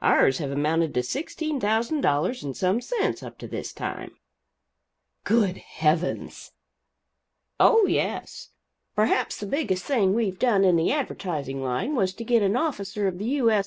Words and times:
Ours 0.00 0.38
have 0.38 0.50
amounted 0.50 0.94
to 0.94 1.02
sixteen 1.02 1.60
thousand 1.60 2.00
dollars 2.00 2.42
and 2.42 2.56
some 2.56 2.80
cents 2.80 3.22
up 3.22 3.36
to 3.36 3.46
this 3.46 3.74
time." 3.74 4.16
"Good 5.22 5.58
heavens!" 5.58 6.52
"Oh, 7.60 7.84
yes. 7.84 8.52
Perhaps 8.94 9.36
the 9.38 9.44
biggest 9.46 9.84
thing 9.84 10.14
we've 10.14 10.38
done 10.38 10.64
in 10.64 10.76
the 10.76 10.92
advertising 10.92 11.62
line 11.62 11.94
was 11.94 12.14
to 12.14 12.24
get 12.24 12.40
an 12.42 12.56
officer 12.56 13.06
of 13.06 13.18
the 13.18 13.26
U. 13.26 13.50
S. 13.50 13.64